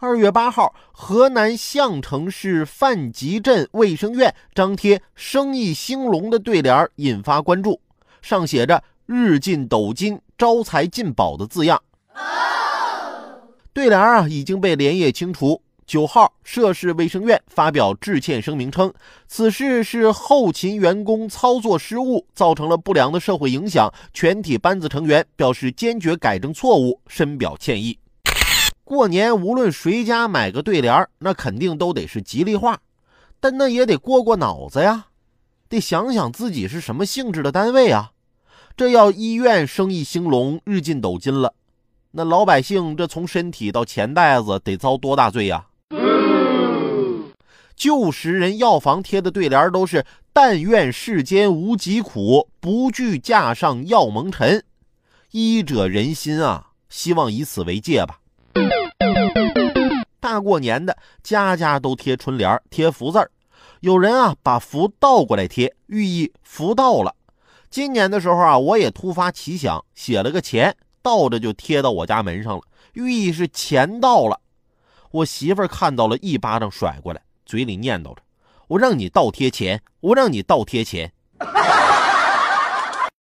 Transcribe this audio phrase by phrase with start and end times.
[0.00, 7.80] 二月八号，河南项城市范集镇卫生院张贴“生意兴隆”的对联，引发关注，
[8.22, 11.82] 上写着“日进斗金，招财进宝”的字样。
[13.72, 15.60] 对联啊已经被连夜清除。
[15.84, 18.94] 九号，涉事卫生院发表致歉声明称，
[19.26, 27.98] 此事是后勤员工操作失误，造成了不良的社会影响，全体班子成员表示坚决改正错误，深表歉意。
[28.88, 32.80] 过年无论谁家买个对联，那肯定都得是吉利话，
[33.38, 35.08] 但那也得过过脑子呀，
[35.68, 38.12] 得想想自己是什么性质的单位啊。
[38.74, 41.52] 这要医院生意兴隆，日进斗金了，
[42.12, 45.66] 那老百姓这从身体到钱袋子得遭多大罪呀？
[47.76, 54.64] 旧时人药房贴的对联都是“但愿世间无疾苦，不惧架上药蒙尘”，
[55.32, 58.20] 医者仁心啊，希望以此为戒吧。
[60.40, 63.30] 过年的，家家都贴春联、贴福字儿，
[63.80, 67.14] 有人啊把福倒过来贴，寓意福到了。
[67.70, 72.62] 今年的时候啊，我也突发奇想，写了个钱，倒着就贴到我家门上了，
[72.94, 74.40] 寓意是钱到了。
[75.10, 77.22] 我媳妇看到了一巴掌甩过来。
[77.46, 78.22] 嘴里念叨着
[78.68, 81.10] ：“我让你倒贴钱，我让你倒贴钱，